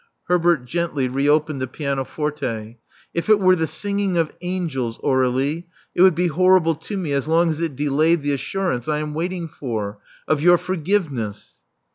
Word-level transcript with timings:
*' 0.15 0.23
Herbert 0.29 0.65
gently 0.65 1.07
re 1.07 1.29
opened 1.29 1.61
the 1.61 1.67
pianoforte. 1.67 2.77
"If 3.13 3.29
it 3.29 3.39
were 3.39 3.55
the 3.55 3.67
singing 3.67 4.17
of 4.17 4.35
angels, 4.41 4.99
Aurelie, 5.03 5.67
it 5.93 6.01
would 6.01 6.15
be 6.15 6.25
horrible 6.25 6.73
to 6.73 6.97
me 6.97 7.11
as 7.13 7.27
long 7.27 7.51
as 7.51 7.61
it 7.61 7.75
delayed 7.75 8.23
the 8.23 8.33
assurance 8.33 8.87
I 8.87 8.97
am 8.97 9.13
waiting 9.13 9.47
for— 9.47 9.99
of 10.27 10.41
your 10.41 10.57
forgiveness." 10.57 11.57